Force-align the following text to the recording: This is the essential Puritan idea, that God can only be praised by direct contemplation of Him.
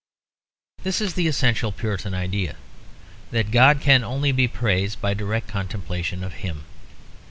This 0.81 0.99
is 0.99 1.13
the 1.13 1.27
essential 1.27 1.71
Puritan 1.71 2.15
idea, 2.15 2.55
that 3.29 3.51
God 3.51 3.81
can 3.81 4.03
only 4.03 4.31
be 4.31 4.47
praised 4.47 4.99
by 4.99 5.13
direct 5.13 5.47
contemplation 5.47 6.23
of 6.23 6.33
Him. 6.41 6.63